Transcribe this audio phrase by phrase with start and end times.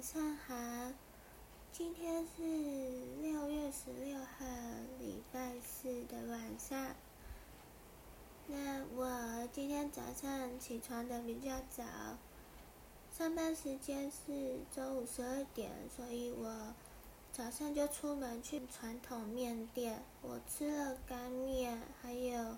[0.00, 0.54] 晚上好，
[1.70, 2.42] 今天是
[3.20, 4.46] 六月十六号，
[4.98, 6.96] 礼拜四的晚上。
[8.46, 11.84] 那我今天早上起床的比较早，
[13.12, 16.72] 上班时间是中午十二点，所以我
[17.30, 20.02] 早上就出门去传统面店。
[20.22, 22.56] 我吃了干面，还有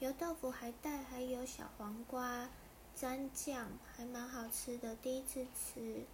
[0.00, 2.50] 油豆腐、海带，还有小黄瓜。
[2.94, 6.04] 蘸酱还蛮好吃的，第一次吃。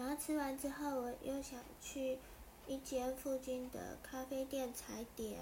[0.00, 2.18] 然后吃完之后，我又想去
[2.66, 5.38] 一间附近的咖啡店踩点。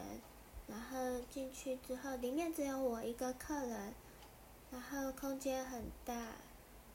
[0.66, 3.94] 然后进去之后，里面只有我一个客人，
[4.72, 6.32] 然后空间很大，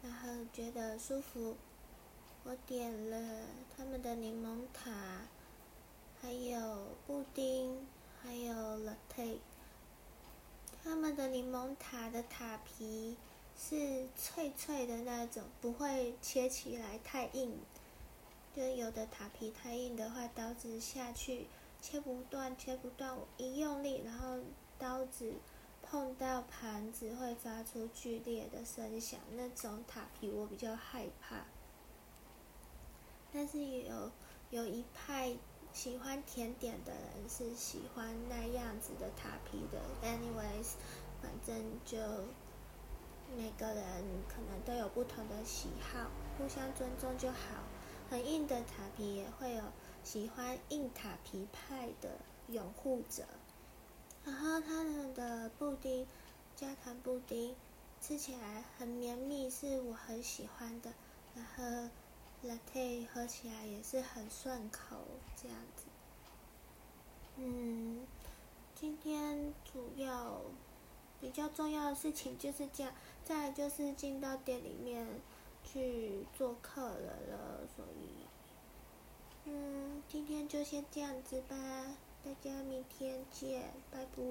[0.03, 1.55] 然后觉得舒服。
[2.43, 3.45] 我点了
[3.77, 4.91] 他们的柠檬塔，
[6.21, 7.87] 还有布丁，
[8.21, 9.37] 还有 latte。
[10.83, 13.15] 他们的柠檬塔的塔皮
[13.57, 17.57] 是脆脆的那种，不会切起来太硬。
[18.55, 21.47] 就有的塔皮太硬的话，刀子下去
[21.81, 23.17] 切不断，切不断。
[23.37, 24.39] 一用力，然后
[24.77, 25.33] 刀子
[25.81, 31.45] 碰到盘子会发出剧烈的声响，那种塔皮我比较害怕。
[33.33, 34.11] 但是有
[34.49, 35.35] 有一派。
[35.73, 39.81] 喜欢甜点的人是喜欢那样子的塔皮的。
[40.07, 40.73] Anyways，
[41.19, 41.97] 反正就
[43.37, 43.85] 每个人
[44.27, 47.37] 可能都有不同的喜好，互相尊重就好。
[48.09, 49.63] 很硬的塔皮也会有
[50.03, 52.17] 喜欢硬塔皮派的
[52.47, 53.23] 拥护者。
[54.23, 56.07] 然后他们的布丁，
[56.55, 57.55] 加糖布丁，
[58.01, 60.93] 吃起来很绵密，是我很喜欢的。
[61.35, 61.89] 然后。
[62.43, 64.97] latte 喝起来也是很顺口，
[65.41, 65.85] 这样子。
[67.37, 68.05] 嗯，
[68.75, 70.22] 今天主要
[71.23, 72.91] 比较重要的事情就是这样，
[73.23, 75.07] 再就是进到店里面
[75.63, 78.27] 去做客人了，所以，
[79.45, 81.55] 嗯，今天就先这样子吧，
[82.25, 84.21] 大家明天见，拜拜。